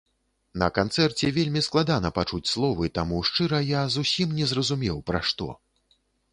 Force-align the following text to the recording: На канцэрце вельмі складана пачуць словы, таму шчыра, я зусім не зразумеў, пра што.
На 0.61 0.69
канцэрце 0.77 1.29
вельмі 1.35 1.61
складана 1.67 2.11
пачуць 2.17 2.49
словы, 2.53 2.91
таму 2.97 3.21
шчыра, 3.31 3.63
я 3.77 3.81
зусім 3.99 4.35
не 4.41 4.51
зразумеў, 4.53 4.97
пра 5.11 5.25
што. 5.33 5.47